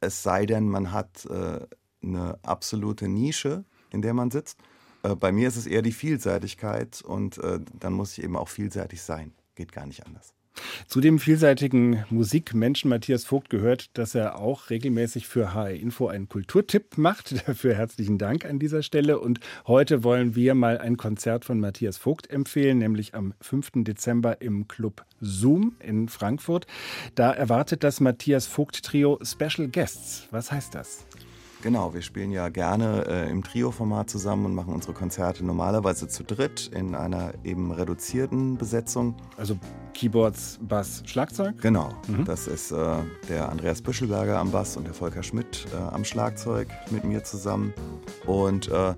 es 0.00 0.22
sei 0.22 0.46
denn, 0.46 0.68
man 0.68 0.92
hat 0.92 1.26
äh, 1.26 1.60
eine 2.02 2.38
absolute 2.42 3.08
Nische, 3.08 3.64
in 3.90 4.02
der 4.02 4.14
man 4.14 4.30
sitzt. 4.30 4.58
Äh, 5.02 5.14
bei 5.14 5.30
mir 5.30 5.48
ist 5.48 5.56
es 5.56 5.66
eher 5.66 5.82
die 5.82 5.92
Vielseitigkeit 5.92 7.02
und 7.02 7.38
äh, 7.38 7.60
dann 7.78 7.92
muss 7.92 8.18
ich 8.18 8.24
eben 8.24 8.36
auch 8.36 8.48
vielseitig 8.48 9.02
sein. 9.02 9.32
Geht 9.54 9.72
gar 9.72 9.86
nicht 9.86 10.04
anders. 10.04 10.34
Zu 10.86 11.00
dem 11.00 11.18
vielseitigen 11.18 12.04
Musikmenschen 12.10 12.88
Matthias 12.90 13.24
Vogt 13.24 13.50
gehört, 13.50 13.96
dass 13.96 14.14
er 14.14 14.38
auch 14.38 14.70
regelmäßig 14.70 15.26
für 15.26 15.54
HR 15.54 15.70
Info 15.70 16.08
einen 16.08 16.28
Kulturtipp 16.28 16.98
macht. 16.98 17.32
Dafür 17.48 17.74
herzlichen 17.74 18.18
Dank 18.18 18.44
an 18.44 18.58
dieser 18.58 18.82
Stelle. 18.82 19.18
Und 19.18 19.40
heute 19.66 20.04
wollen 20.04 20.34
wir 20.34 20.54
mal 20.54 20.78
ein 20.78 20.96
Konzert 20.96 21.44
von 21.44 21.60
Matthias 21.60 21.96
Vogt 21.96 22.30
empfehlen, 22.30 22.78
nämlich 22.78 23.14
am 23.14 23.34
5. 23.40 23.70
Dezember 23.84 24.40
im 24.40 24.68
Club 24.68 25.04
Zoom 25.20 25.76
in 25.80 26.08
Frankfurt. 26.08 26.66
Da 27.14 27.32
erwartet 27.32 27.84
das 27.84 28.00
Matthias 28.00 28.46
Vogt 28.46 28.82
Trio 28.82 29.18
Special 29.22 29.68
Guests. 29.68 30.28
Was 30.30 30.52
heißt 30.52 30.74
das? 30.74 31.06
Genau, 31.62 31.94
wir 31.94 32.02
spielen 32.02 32.32
ja 32.32 32.48
gerne 32.48 33.06
äh, 33.06 33.30
im 33.30 33.44
Trio-Format 33.44 34.10
zusammen 34.10 34.46
und 34.46 34.54
machen 34.54 34.74
unsere 34.74 34.94
Konzerte 34.94 35.46
normalerweise 35.46 36.08
zu 36.08 36.24
dritt 36.24 36.68
in 36.74 36.96
einer 36.96 37.34
eben 37.44 37.70
reduzierten 37.70 38.58
Besetzung. 38.58 39.14
Also 39.36 39.56
Keyboards, 39.94 40.58
Bass, 40.60 41.04
Schlagzeug? 41.06 41.62
Genau, 41.62 41.90
mhm. 42.08 42.24
das 42.24 42.48
ist 42.48 42.72
äh, 42.72 42.96
der 43.28 43.48
Andreas 43.48 43.80
Büschelberger 43.80 44.38
am 44.38 44.50
Bass 44.50 44.76
und 44.76 44.88
der 44.88 44.94
Volker 44.94 45.22
Schmidt 45.22 45.68
äh, 45.72 45.76
am 45.76 46.04
Schlagzeug 46.04 46.66
mit 46.90 47.04
mir 47.04 47.22
zusammen. 47.22 47.72
Und 48.26 48.68
äh, 48.68 48.94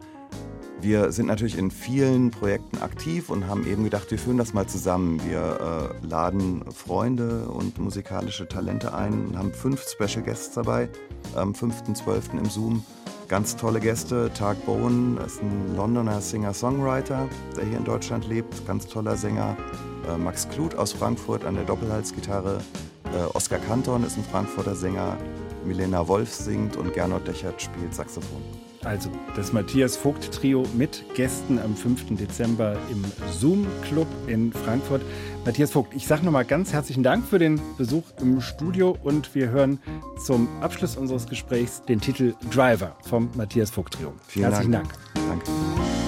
wir 0.85 1.13
sind 1.13 1.27
natürlich 1.27 1.57
in 1.57 1.71
vielen 1.71 2.31
Projekten 2.31 2.79
aktiv 2.83 3.31
und 3.31 3.49
haben 3.49 3.67
eben 3.67 3.85
gedacht, 3.85 4.11
wir 4.11 4.19
führen 4.19 4.37
das 4.37 4.53
mal 4.53 4.67
zusammen. 4.67 5.19
Wir 5.27 5.95
äh, 6.03 6.07
laden 6.07 6.63
Freunde 6.71 7.47
und 7.47 7.79
musikalische 7.79 8.47
Talente 8.47 8.93
ein 8.93 9.29
und 9.29 9.39
haben 9.39 9.53
fünf 9.53 9.83
Special 9.89 10.23
Guests 10.23 10.55
dabei. 10.55 10.91
Am 11.35 11.53
5.12. 11.53 12.39
im 12.39 12.45
Zoom 12.51 12.85
ganz 13.29 13.57
tolle 13.57 13.81
Gäste. 13.81 14.31
Tark 14.35 14.65
Bowen 14.67 15.19
ist 15.27 15.41
ein 15.43 15.75
Londoner 15.75 16.21
Singer-Songwriter, 16.21 17.29
der 17.57 17.65
hier 17.65 17.79
in 17.79 17.85
Deutschland 17.85 18.29
lebt. 18.29 18.67
Ganz 18.67 18.87
toller 18.87 19.17
Sänger. 19.17 19.57
Äh, 20.07 20.19
Max 20.19 20.49
Kluth 20.51 20.75
aus 20.75 20.93
Frankfurt 20.93 21.45
an 21.45 21.55
der 21.55 21.65
Doppelhalsgitarre. 21.65 22.59
Äh, 23.05 23.25
Oskar 23.35 23.59
Kanton 23.59 24.05
ist 24.05 24.19
ein 24.19 24.25
Frankfurter 24.25 24.75
Sänger. 24.75 25.17
Milena 25.65 26.07
Wolf 26.07 26.33
singt 26.33 26.77
und 26.77 26.93
Gernot 26.93 27.27
Dechert 27.27 27.63
spielt 27.63 27.95
Saxophon. 27.95 28.43
Also 28.85 29.11
das 29.35 29.53
Matthias 29.53 29.97
Vogt 29.97 30.33
Trio 30.33 30.65
mit 30.75 31.05
Gästen 31.15 31.59
am 31.59 31.75
5. 31.75 32.17
Dezember 32.17 32.77
im 32.91 33.05
Zoom 33.33 33.67
Club 33.83 34.07
in 34.27 34.53
Frankfurt. 34.53 35.03
Matthias 35.45 35.71
Vogt, 35.71 35.95
ich 35.95 36.07
sage 36.07 36.25
nochmal 36.25 36.45
ganz 36.45 36.73
herzlichen 36.73 37.03
Dank 37.03 37.25
für 37.25 37.39
den 37.39 37.61
Besuch 37.77 38.05
im 38.21 38.41
Studio 38.41 38.97
und 39.03 39.35
wir 39.35 39.49
hören 39.51 39.79
zum 40.25 40.49
Abschluss 40.61 40.97
unseres 40.97 41.27
Gesprächs 41.27 41.83
den 41.83 42.01
Titel 42.01 42.35
Driver 42.51 42.97
vom 43.03 43.31
Matthias 43.35 43.71
Vogt 43.71 43.95
Trio. 43.95 44.13
Vielen 44.27 44.47
herzlichen 44.47 44.73
Dank. 44.73 44.89
Dank. 45.15 45.45
Danke. 45.45 46.04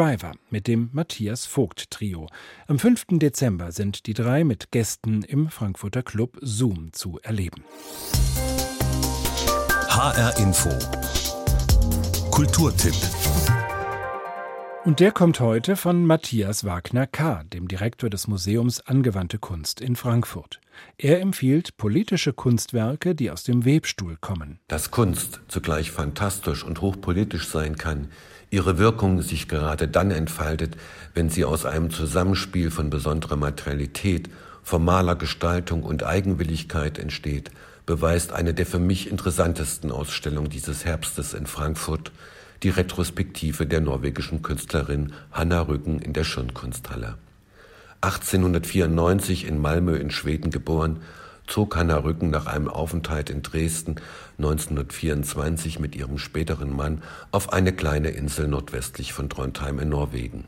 Driver 0.00 0.32
mit 0.48 0.66
dem 0.66 0.88
Matthias 0.92 1.44
Vogt 1.44 1.90
Trio. 1.90 2.26
Am 2.66 2.78
5. 2.78 3.18
Dezember 3.18 3.70
sind 3.70 4.06
die 4.06 4.14
drei 4.14 4.44
mit 4.44 4.70
Gästen 4.70 5.22
im 5.22 5.50
Frankfurter 5.50 6.02
Club 6.02 6.38
Zoom 6.40 6.94
zu 6.94 7.18
erleben. 7.22 7.64
HR 9.90 10.38
Info. 10.38 10.70
Kulturtipp. 12.30 12.94
Und 14.86 15.00
der 15.00 15.12
kommt 15.12 15.38
heute 15.40 15.76
von 15.76 16.06
Matthias 16.06 16.64
Wagner 16.64 17.06
K., 17.06 17.44
dem 17.44 17.68
Direktor 17.68 18.08
des 18.08 18.26
Museums 18.26 18.80
Angewandte 18.80 19.38
Kunst 19.38 19.82
in 19.82 19.94
Frankfurt. 19.94 20.58
Er 20.96 21.20
empfiehlt 21.20 21.76
politische 21.76 22.32
Kunstwerke, 22.32 23.14
die 23.14 23.30
aus 23.30 23.42
dem 23.42 23.66
Webstuhl 23.66 24.16
kommen. 24.18 24.58
Dass 24.68 24.90
Kunst 24.90 25.42
zugleich 25.48 25.90
fantastisch 25.90 26.64
und 26.64 26.80
hochpolitisch 26.80 27.46
sein 27.46 27.76
kann, 27.76 28.08
ihre 28.50 28.78
Wirkung 28.78 29.22
sich 29.22 29.48
gerade 29.48 29.88
dann 29.88 30.10
entfaltet, 30.10 30.76
wenn 31.14 31.30
sie 31.30 31.44
aus 31.44 31.64
einem 31.64 31.90
Zusammenspiel 31.90 32.70
von 32.70 32.90
besonderer 32.90 33.36
Materialität, 33.36 34.28
formaler 34.62 35.16
Gestaltung 35.16 35.82
und 35.82 36.02
Eigenwilligkeit 36.04 36.98
entsteht, 36.98 37.50
beweist 37.86 38.32
eine 38.32 38.54
der 38.54 38.66
für 38.66 38.78
mich 38.78 39.10
interessantesten 39.10 39.90
Ausstellungen 39.90 40.50
dieses 40.50 40.84
Herbstes 40.84 41.34
in 41.34 41.46
Frankfurt, 41.46 42.12
die 42.62 42.68
Retrospektive 42.68 43.66
der 43.66 43.80
norwegischen 43.80 44.42
Künstlerin 44.42 45.12
Hanna 45.32 45.62
Rücken 45.62 45.98
in 45.98 46.12
der 46.12 46.24
Schirnkunsthalle. 46.24 47.16
1894 48.02 49.46
in 49.46 49.60
Malmö 49.60 49.96
in 49.96 50.10
Schweden 50.10 50.50
geboren, 50.50 51.00
zog 51.50 51.76
Hanna 51.76 51.98
Rücken 51.98 52.30
nach 52.30 52.46
einem 52.46 52.68
Aufenthalt 52.68 53.30
in 53.30 53.42
Dresden 53.42 53.96
1924 54.38 55.78
mit 55.78 55.96
ihrem 55.96 56.18
späteren 56.18 56.74
Mann 56.74 57.02
auf 57.32 57.52
eine 57.52 57.72
kleine 57.72 58.10
Insel 58.10 58.48
nordwestlich 58.48 59.12
von 59.12 59.28
Trondheim 59.28 59.78
in 59.78 59.88
Norwegen. 59.88 60.44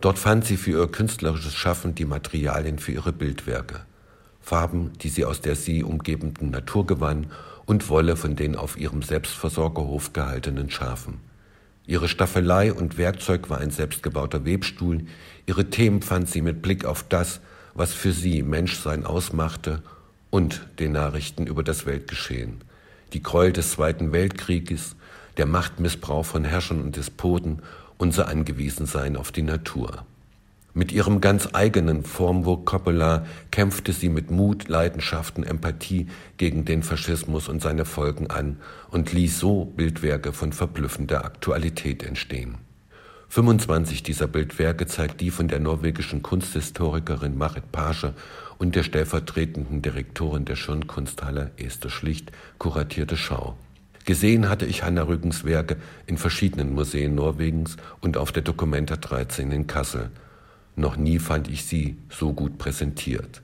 Dort 0.00 0.18
fand 0.18 0.44
sie 0.44 0.56
für 0.56 0.82
ihr 0.82 0.88
künstlerisches 0.88 1.54
Schaffen 1.54 1.94
die 1.94 2.06
Materialien 2.06 2.78
für 2.78 2.92
ihre 2.92 3.12
Bildwerke. 3.12 3.80
Farben, 4.40 4.92
die 5.02 5.10
sie 5.10 5.24
aus 5.24 5.42
der 5.42 5.56
sie 5.56 5.84
umgebenden 5.84 6.50
Natur 6.50 6.86
gewann 6.86 7.26
und 7.66 7.88
Wolle 7.88 8.16
von 8.16 8.34
den 8.34 8.56
auf 8.56 8.78
ihrem 8.78 9.02
Selbstversorgerhof 9.02 10.12
gehaltenen 10.12 10.70
Schafen. 10.70 11.20
Ihre 11.86 12.08
Staffelei 12.08 12.72
und 12.72 12.98
Werkzeug 12.98 13.50
war 13.50 13.58
ein 13.58 13.70
selbstgebauter 13.70 14.44
Webstuhl, 14.44 15.06
ihre 15.46 15.70
Themen 15.70 16.02
fand 16.02 16.28
sie 16.28 16.40
mit 16.40 16.62
Blick 16.62 16.84
auf 16.84 17.04
das, 17.08 17.40
was 17.74 17.92
für 17.92 18.12
sie 18.12 18.42
Menschsein 18.42 19.04
ausmachte 19.04 19.82
und 20.30 20.66
den 20.78 20.92
Nachrichten 20.92 21.46
über 21.46 21.62
das 21.62 21.86
Weltgeschehen. 21.86 22.60
Die 23.12 23.22
Gräuel 23.22 23.52
des 23.52 23.72
Zweiten 23.72 24.12
Weltkrieges, 24.12 24.96
der 25.36 25.46
Machtmissbrauch 25.46 26.24
von 26.24 26.44
Herrschern 26.44 26.80
und 26.80 26.96
Despoten, 26.96 27.62
unser 27.98 28.28
Angewiesensein 28.28 29.16
auf 29.16 29.32
die 29.32 29.42
Natur. 29.42 30.04
Mit 30.72 30.92
ihrem 30.92 31.20
ganz 31.20 31.48
eigenen 31.52 32.04
Formvokabular 32.04 33.26
kämpfte 33.50 33.92
sie 33.92 34.08
mit 34.08 34.30
Mut, 34.30 34.68
Leidenschaft 34.68 35.36
und 35.36 35.44
Empathie 35.44 36.06
gegen 36.36 36.64
den 36.64 36.84
Faschismus 36.84 37.48
und 37.48 37.60
seine 37.60 37.84
Folgen 37.84 38.28
an 38.28 38.58
und 38.90 39.12
ließ 39.12 39.40
so 39.40 39.64
Bildwerke 39.64 40.32
von 40.32 40.52
verblüffender 40.52 41.24
Aktualität 41.24 42.04
entstehen. 42.04 42.58
25 43.30 44.02
dieser 44.02 44.26
Bildwerke 44.26 44.88
zeigt 44.88 45.20
die 45.20 45.30
von 45.30 45.46
der 45.46 45.60
norwegischen 45.60 46.20
Kunsthistorikerin 46.20 47.38
Marit 47.38 47.70
Page 47.70 48.08
und 48.58 48.74
der 48.74 48.82
stellvertretenden 48.82 49.82
Direktorin 49.82 50.44
der 50.44 50.56
Schirnkunsthalle 50.56 51.52
Esther 51.56 51.90
Schlicht 51.90 52.32
kuratierte 52.58 53.16
Schau. 53.16 53.56
Gesehen 54.04 54.48
hatte 54.48 54.66
ich 54.66 54.82
Hanna 54.82 55.02
Rügens 55.02 55.44
Werke 55.44 55.76
in 56.08 56.18
verschiedenen 56.18 56.74
Museen 56.74 57.14
Norwegens 57.14 57.76
und 58.00 58.16
auf 58.16 58.32
der 58.32 58.42
Documenta 58.42 58.96
13 58.96 59.52
in 59.52 59.68
Kassel. 59.68 60.10
Noch 60.74 60.96
nie 60.96 61.20
fand 61.20 61.46
ich 61.46 61.66
sie 61.66 61.98
so 62.08 62.32
gut 62.32 62.58
präsentiert. 62.58 63.42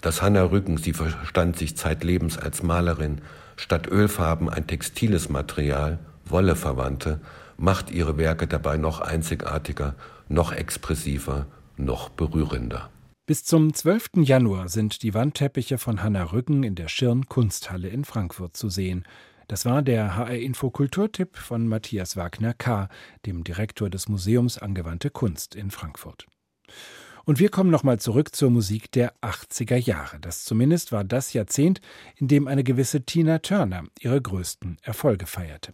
Dass 0.00 0.22
Hanna 0.22 0.42
Rücken, 0.42 0.76
sie 0.76 0.92
verstand 0.92 1.56
sich 1.56 1.76
zeitlebens 1.76 2.36
als 2.36 2.64
Malerin, 2.64 3.20
statt 3.54 3.86
Ölfarben 3.86 4.50
ein 4.50 4.66
textiles 4.66 5.28
Material, 5.28 6.00
Wolle 6.24 6.56
verwandte, 6.56 7.20
macht 7.56 7.90
ihre 7.90 8.16
Werke 8.16 8.46
dabei 8.46 8.76
noch 8.76 9.00
einzigartiger, 9.00 9.94
noch 10.28 10.52
expressiver, 10.52 11.46
noch 11.76 12.08
berührender. 12.08 12.90
Bis 13.26 13.42
zum 13.42 13.72
12. 13.72 14.10
Januar 14.16 14.68
sind 14.68 15.02
die 15.02 15.14
Wandteppiche 15.14 15.78
von 15.78 16.02
Hanna 16.02 16.24
Rücken 16.24 16.62
in 16.62 16.74
der 16.74 16.88
Schirn 16.88 17.26
Kunsthalle 17.26 17.88
in 17.88 18.04
Frankfurt 18.04 18.56
zu 18.56 18.68
sehen. 18.68 19.04
Das 19.48 19.64
war 19.64 19.82
der 19.82 20.16
HR 20.16 20.38
Info 20.38 20.70
Kulturtipp 20.70 21.36
von 21.36 21.66
Matthias 21.66 22.16
Wagner 22.16 22.52
K., 22.54 22.88
dem 23.24 23.42
Direktor 23.42 23.88
des 23.88 24.08
Museums 24.08 24.58
Angewandte 24.58 25.10
Kunst 25.10 25.54
in 25.54 25.70
Frankfurt. 25.70 26.26
Und 27.24 27.38
wir 27.38 27.48
kommen 27.48 27.70
nochmal 27.70 27.98
zurück 27.98 28.34
zur 28.34 28.50
Musik 28.50 28.92
der 28.92 29.14
80er 29.22 29.76
Jahre. 29.76 30.20
Das 30.20 30.44
zumindest 30.44 30.92
war 30.92 31.04
das 31.04 31.32
Jahrzehnt, 31.32 31.80
in 32.16 32.28
dem 32.28 32.46
eine 32.46 32.64
gewisse 32.64 33.02
Tina 33.02 33.38
Turner 33.38 33.84
ihre 33.98 34.20
größten 34.20 34.76
Erfolge 34.82 35.26
feierte. 35.26 35.72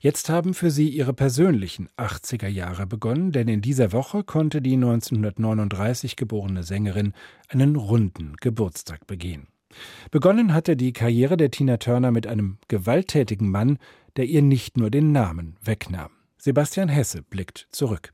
Jetzt 0.00 0.28
haben 0.28 0.54
für 0.54 0.70
sie 0.70 0.88
ihre 0.88 1.12
persönlichen 1.12 1.88
80er 1.96 2.48
Jahre 2.48 2.86
begonnen, 2.86 3.32
denn 3.32 3.48
in 3.48 3.60
dieser 3.60 3.92
Woche 3.92 4.24
konnte 4.24 4.62
die 4.62 4.74
1939 4.74 6.16
geborene 6.16 6.62
Sängerin 6.62 7.12
einen 7.48 7.76
runden 7.76 8.34
Geburtstag 8.40 9.06
begehen. 9.06 9.48
Begonnen 10.10 10.54
hatte 10.54 10.76
die 10.76 10.92
Karriere 10.92 11.36
der 11.36 11.50
Tina 11.50 11.78
Turner 11.78 12.10
mit 12.10 12.26
einem 12.26 12.58
gewalttätigen 12.68 13.50
Mann, 13.50 13.78
der 14.16 14.26
ihr 14.26 14.42
nicht 14.42 14.76
nur 14.76 14.90
den 14.90 15.12
Namen 15.12 15.56
wegnahm. 15.62 16.10
Sebastian 16.38 16.88
Hesse 16.88 17.22
blickt 17.22 17.68
zurück. 17.70 18.12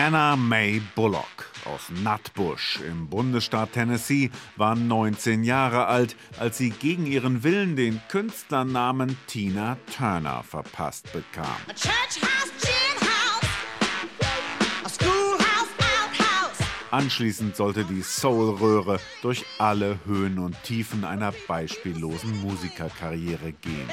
Anna 0.00 0.36
May 0.36 0.80
Bullock 0.94 1.50
aus 1.64 1.90
Nutbush 2.04 2.78
im 2.88 3.08
Bundesstaat 3.08 3.72
Tennessee 3.72 4.30
war 4.54 4.76
19 4.76 5.42
Jahre 5.42 5.86
alt, 5.86 6.14
als 6.38 6.56
sie 6.56 6.70
gegen 6.70 7.04
ihren 7.04 7.42
Willen 7.42 7.74
den 7.74 8.00
Künstlernamen 8.08 9.18
Tina 9.26 9.76
Turner 9.96 10.44
verpasst 10.44 11.12
bekam. 11.12 11.46
Anschließend 16.92 17.56
sollte 17.56 17.84
die 17.84 18.02
Soul-Röhre 18.02 19.00
durch 19.20 19.44
alle 19.58 19.98
Höhen 20.06 20.38
und 20.38 20.62
Tiefen 20.62 21.04
einer 21.04 21.34
beispiellosen 21.48 22.40
Musikerkarriere 22.40 23.50
gehen. 23.50 23.88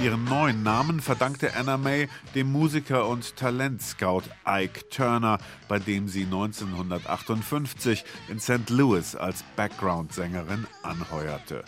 Ihren 0.00 0.22
neuen 0.26 0.62
Namen 0.62 1.00
verdankte 1.00 1.56
Anna 1.56 1.76
May 1.76 2.08
dem 2.36 2.52
Musiker 2.52 3.08
und 3.08 3.34
Talentscout 3.34 4.22
Ike 4.46 4.88
Turner, 4.90 5.38
bei 5.66 5.80
dem 5.80 6.06
sie 6.06 6.22
1958 6.22 8.04
in 8.28 8.38
St. 8.38 8.70
Louis 8.70 9.16
als 9.16 9.42
Background-Sängerin 9.56 10.68
anheuerte. 10.84 11.64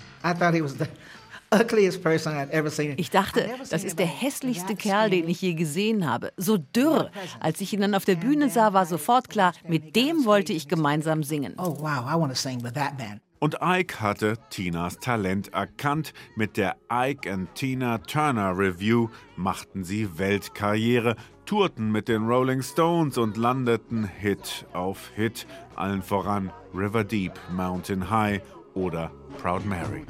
Ich 2.96 3.10
dachte, 3.10 3.50
das 3.68 3.82
ist 3.82 3.98
der 3.98 4.06
hässlichste 4.06 4.76
Kerl, 4.76 5.10
den 5.10 5.28
ich 5.28 5.42
je 5.42 5.54
gesehen 5.54 6.08
habe. 6.08 6.32
So 6.36 6.56
dürr. 6.56 7.10
Als 7.40 7.60
ich 7.60 7.72
ihn 7.72 7.80
dann 7.80 7.96
auf 7.96 8.04
der 8.04 8.14
Bühne 8.14 8.48
sah, 8.48 8.72
war 8.72 8.86
sofort 8.86 9.28
klar, 9.28 9.54
mit 9.66 9.96
dem 9.96 10.24
wollte 10.24 10.52
ich 10.52 10.68
gemeinsam 10.68 11.24
singen. 11.24 11.54
Oh 11.58 11.76
wow, 11.80 12.04
I 12.08 12.14
want 12.14 12.30
to 12.30 12.38
sing 12.38 12.62
with 12.62 12.74
that 12.74 12.96
man. 12.96 13.20
Und 13.42 13.56
Ike 13.62 14.02
hatte 14.02 14.34
Tinas 14.50 14.98
Talent 14.98 15.54
erkannt. 15.54 16.12
Mit 16.36 16.58
der 16.58 16.76
Ike 16.92 17.32
and 17.32 17.54
Tina 17.54 17.96
Turner 17.96 18.56
Review 18.56 19.08
machten 19.34 19.82
sie 19.82 20.18
Weltkarriere, 20.18 21.16
tourten 21.46 21.90
mit 21.90 22.08
den 22.08 22.28
Rolling 22.28 22.62
Stones 22.62 23.16
und 23.16 23.38
landeten 23.38 24.04
Hit 24.04 24.66
auf 24.74 25.08
Hit, 25.16 25.46
allen 25.74 26.02
voran 26.02 26.52
River 26.74 27.02
Deep, 27.02 27.32
Mountain 27.50 28.10
High 28.10 28.42
oder 28.74 29.10
Proud 29.40 29.64
Mary. 29.64 30.04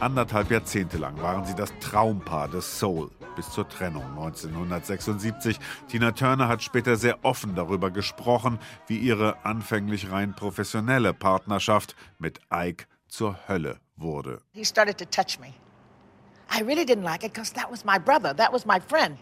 Anderthalb 0.00 0.50
Jahrzehnte 0.50 0.96
lang 0.96 1.20
waren 1.20 1.44
sie 1.44 1.54
das 1.54 1.70
Traumpaar 1.78 2.48
des 2.48 2.78
Soul 2.78 3.10
bis 3.36 3.50
zur 3.50 3.68
Trennung 3.68 4.02
1976. 4.16 5.58
Tina 5.88 6.12
Turner 6.12 6.48
hat 6.48 6.62
später 6.62 6.96
sehr 6.96 7.22
offen 7.22 7.54
darüber 7.54 7.90
gesprochen, 7.90 8.58
wie 8.86 8.96
ihre 8.96 9.44
anfänglich 9.44 10.10
rein 10.10 10.34
professionelle 10.34 11.12
Partnerschaft 11.12 11.96
mit 12.18 12.40
Ike 12.50 12.86
zur 13.08 13.36
Hölle 13.46 13.78
wurde. 13.96 14.40
He 14.52 14.64
started 14.64 14.96
to 14.96 15.04
touch 15.04 15.38
me. 15.38 15.52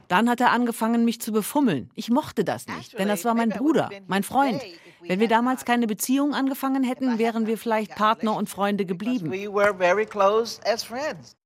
Dann 0.09 0.31
hat 0.31 0.41
er 0.41 0.53
angefangen, 0.53 1.05
mich 1.05 1.21
zu 1.21 1.33
befummeln. 1.33 1.91
Ich 1.95 2.09
mochte 2.09 2.45
das 2.45 2.67
nicht, 2.69 2.99
denn 2.99 3.09
das 3.09 3.25
war 3.25 3.35
mein 3.35 3.51
Bruder, 3.51 3.91
mein 4.07 4.23
Freund. 4.23 4.63
Wenn 5.01 5.21
wir 5.21 5.29
damals 5.29 5.65
keine 5.65 5.87
Beziehung 5.87 6.35
angefangen 6.35 6.85
hätten, 6.85 7.19
wären 7.19 7.47
wir 7.47 7.59
vielleicht 7.59 7.95
Partner 7.95 8.37
und 8.37 8.49
Freunde 8.49 8.87
geblieben. 8.87 9.33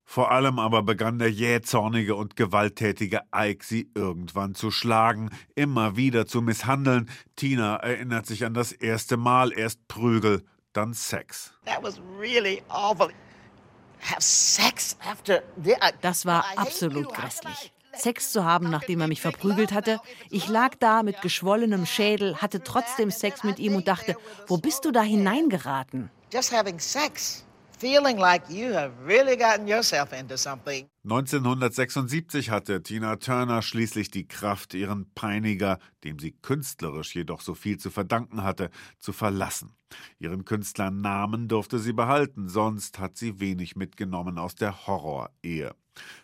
Vor 0.05 0.31
allem 0.31 0.59
aber 0.59 0.83
begann 0.83 1.17
der 1.17 1.31
jähzornige 1.31 2.15
und 2.15 2.35
gewalttätige 2.35 3.21
Ike 3.35 3.63
sie 3.65 3.89
irgendwann 3.95 4.53
zu 4.53 4.69
schlagen, 4.69 5.29
immer 5.55 5.95
wieder 5.95 6.25
zu 6.25 6.41
misshandeln. 6.41 7.09
Tina 7.35 7.77
erinnert 7.77 8.25
sich 8.25 8.45
an 8.45 8.53
das 8.53 8.71
erste 8.71 9.17
Mal, 9.17 9.51
erst 9.51 9.87
Prügel, 9.87 10.43
dann 10.73 10.93
Sex. 10.93 11.53
Das 16.01 16.25
war 16.25 16.45
absolut 16.57 17.13
grässlich. 17.13 17.72
Sex 17.95 18.31
zu 18.31 18.43
haben, 18.43 18.69
nachdem 18.69 19.01
er 19.01 19.07
mich 19.07 19.21
verprügelt 19.21 19.71
hatte. 19.71 19.99
Ich 20.29 20.47
lag 20.47 20.75
da 20.79 21.03
mit 21.03 21.21
geschwollenem 21.21 21.85
Schädel, 21.85 22.37
hatte 22.37 22.63
trotzdem 22.63 23.11
Sex 23.11 23.43
mit 23.43 23.59
ihm 23.59 23.75
und 23.75 23.87
dachte, 23.87 24.15
wo 24.47 24.57
bist 24.57 24.85
du 24.85 24.91
da 24.91 25.01
hineingeraten? 25.01 26.09
Just 26.31 26.51
having 26.51 26.79
sex. 26.79 27.45
Feeling 27.83 28.17
like 28.17 28.49
you 28.49 28.73
have 28.73 28.93
really 29.05 29.35
gotten 29.35 29.67
yourself 29.67 30.13
into 30.13 30.37
something. 30.37 30.87
1976 31.03 32.49
hatte 32.49 32.81
Tina 32.81 33.17
Turner 33.17 33.61
schließlich 33.61 34.09
die 34.09 34.25
Kraft, 34.25 34.73
ihren 34.73 35.11
Peiniger, 35.13 35.79
dem 36.05 36.17
sie 36.17 36.31
künstlerisch 36.31 37.13
jedoch 37.13 37.41
so 37.41 37.55
viel 37.55 37.77
zu 37.77 37.89
verdanken 37.89 38.41
hatte, 38.43 38.69
zu 38.99 39.11
verlassen. 39.11 39.75
Ihren 40.17 40.45
Künstlernamen 40.45 41.49
durfte 41.49 41.77
sie 41.77 41.91
behalten, 41.91 42.47
sonst 42.47 42.99
hat 42.99 43.17
sie 43.17 43.41
wenig 43.41 43.75
mitgenommen 43.75 44.37
aus 44.37 44.55
der 44.55 44.87
Horrorehe. 44.87 45.75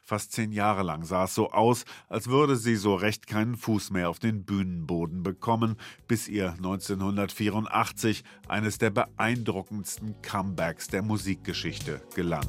Fast 0.04 0.32
zehn 0.32 0.52
Jahre 0.52 0.84
lang 0.84 1.04
sah 1.04 1.26
es 1.26 1.36
so 1.36 1.52
aus, 1.52 1.86
als 2.08 2.28
würde 2.28 2.56
sie 2.56 2.76
so 2.76 2.96
recht 2.96 3.28
keinen 3.28 3.56
Fuß 3.56 3.92
mehr 3.92 4.10
auf 4.10 4.20
den 4.20 4.44
Bühnenboden 4.44 5.24
bekommen, 5.24 5.76
bis 6.08 6.28
ihr 6.28 6.54
1984 6.54 8.24
eines 8.48 8.78
der 8.78 8.90
beeindruckendsten 8.90 10.22
Comebacks 10.22 10.88
der 10.88 11.02
Musikgeschichte 11.02 12.02
gelang. 12.16 12.46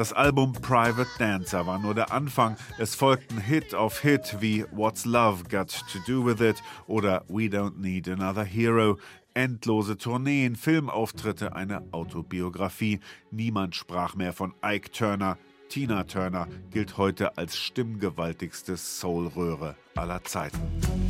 Das 0.00 0.14
Album 0.14 0.54
Private 0.54 1.10
Dancer 1.18 1.66
war 1.66 1.78
nur 1.78 1.94
der 1.94 2.10
Anfang. 2.10 2.56
Es 2.78 2.94
folgten 2.94 3.38
Hit 3.38 3.74
auf 3.74 4.00
Hit 4.00 4.38
wie 4.40 4.64
What's 4.72 5.04
Love 5.04 5.44
Got 5.50 5.84
to 5.92 5.98
Do 6.06 6.24
With 6.24 6.40
It 6.40 6.62
oder 6.86 7.22
We 7.28 7.48
Don't 7.48 7.76
Need 7.76 8.08
Another 8.08 8.42
Hero. 8.42 8.96
Endlose 9.34 9.98
Tourneen, 9.98 10.56
Filmauftritte, 10.56 11.54
eine 11.54 11.82
Autobiografie. 11.92 13.00
Niemand 13.30 13.76
sprach 13.76 14.14
mehr 14.14 14.32
von 14.32 14.54
Ike 14.64 14.90
Turner. 14.90 15.36
Tina 15.68 16.04
Turner 16.04 16.48
gilt 16.70 16.96
heute 16.96 17.36
als 17.36 17.58
stimmgewaltigste 17.58 18.78
Soulröhre 18.78 19.76
aller 19.96 20.24
Zeiten. 20.24 20.58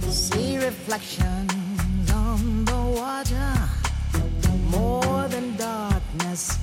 See 0.08 0.58
reflections 0.58 1.52
on 2.12 2.66
the 2.66 2.72
water, 2.72 3.68
more 4.68 5.28
than 5.28 5.56
darkness. 5.56 6.58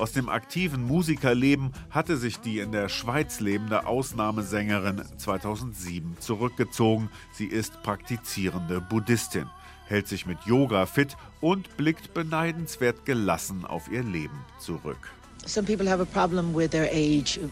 Aus 0.00 0.12
dem 0.12 0.30
aktiven 0.30 0.82
Musikerleben 0.82 1.72
hatte 1.90 2.16
sich 2.16 2.40
die 2.40 2.58
in 2.58 2.72
der 2.72 2.88
Schweiz 2.88 3.38
lebende 3.40 3.86
Ausnahmesängerin 3.86 5.02
2007 5.18 6.16
zurückgezogen. 6.20 7.10
Sie 7.34 7.44
ist 7.44 7.82
praktizierende 7.82 8.80
Buddhistin, 8.80 9.44
hält 9.84 10.08
sich 10.08 10.24
mit 10.24 10.38
Yoga 10.46 10.86
fit 10.86 11.18
und 11.42 11.76
blickt 11.76 12.14
beneidenswert 12.14 13.04
gelassen 13.04 13.66
auf 13.66 13.92
ihr 13.92 14.02
Leben 14.02 14.38
zurück. 14.58 15.12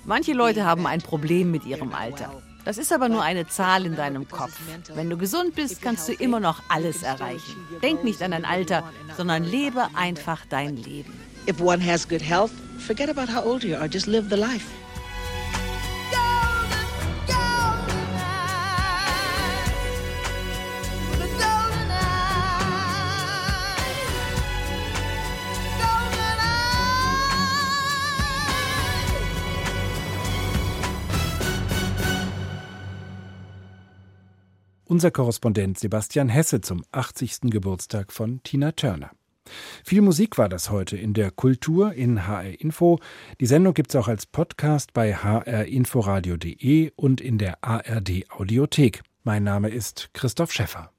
Manche 0.06 0.32
Leute 0.32 0.64
haben 0.64 0.87
ein 0.87 1.02
Problem 1.02 1.50
mit 1.50 1.66
ihrem 1.66 1.92
Alter. 1.92 2.42
Das 2.64 2.78
ist 2.78 2.94
aber 2.94 3.11
nur 3.11 3.22
eine 3.22 3.46
Zahl 3.46 3.84
in 3.84 3.94
deinem 3.94 4.26
Kopf. 4.26 4.58
Wenn 4.94 5.11
du 5.11 5.18
gesund 5.18 5.54
bist, 5.54 5.82
kannst 5.82 6.08
du 6.08 6.12
immer 6.12 6.40
noch 6.40 6.62
alles 6.70 7.02
erreichen. 7.02 7.56
Denk 7.82 8.04
nicht 8.04 8.22
an 8.22 8.30
dein 8.30 8.46
Alter, 8.46 8.84
sondern 9.18 9.44
lebe 9.44 9.88
einfach 9.94 10.46
dein 10.48 10.78
Leben. 10.78 11.12
If 11.48 11.62
one 11.62 11.80
has 11.80 12.04
good 12.04 12.20
health, 12.20 12.52
forget 12.78 13.08
about 13.08 13.30
how 13.30 13.42
old 13.42 13.64
you 13.64 13.74
are, 13.74 13.88
just 13.88 14.06
live 14.06 14.28
the 14.28 14.37
life. 14.37 14.66
Unser 34.90 35.11
Korrespondent 35.11 35.78
Sebastian 35.78 36.28
Hesse 36.28 36.61
zum 36.61 36.84
80. 36.92 37.50
Geburtstag 37.50 38.12
von 38.12 38.42
Tina 38.42 38.72
Turner. 38.72 39.17
Viel 39.84 40.02
Musik 40.02 40.38
war 40.38 40.48
das 40.48 40.70
heute 40.70 40.96
in 40.96 41.14
der 41.14 41.30
Kultur 41.30 41.92
in 41.92 42.26
HR 42.26 42.61
Info. 42.61 42.98
Die 43.40 43.46
Sendung 43.46 43.74
gibt 43.74 43.90
es 43.90 43.96
auch 43.96 44.08
als 44.08 44.26
Podcast 44.26 44.92
bei 44.92 45.14
hrinforadio.de 45.14 46.92
und 46.96 47.20
in 47.20 47.38
der 47.38 47.58
ARD 47.62 48.30
Audiothek. 48.30 49.02
Mein 49.24 49.44
Name 49.44 49.68
ist 49.68 50.11
Christoph 50.14 50.52
Schäffer. 50.52 50.90